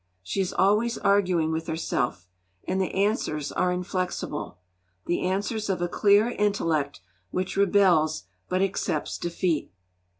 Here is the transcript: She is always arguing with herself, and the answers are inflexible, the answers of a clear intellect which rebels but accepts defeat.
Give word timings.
She 0.23 0.41
is 0.41 0.51
always 0.51 0.97
arguing 0.97 1.51
with 1.51 1.67
herself, 1.67 2.27
and 2.67 2.81
the 2.81 2.91
answers 2.91 3.51
are 3.51 3.71
inflexible, 3.71 4.57
the 5.05 5.21
answers 5.27 5.69
of 5.69 5.79
a 5.79 5.87
clear 5.87 6.29
intellect 6.31 7.01
which 7.29 7.55
rebels 7.55 8.23
but 8.49 8.63
accepts 8.63 9.19
defeat. 9.19 9.71